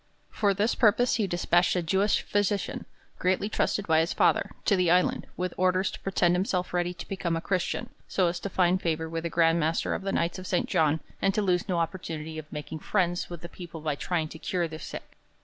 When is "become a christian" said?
7.07-7.87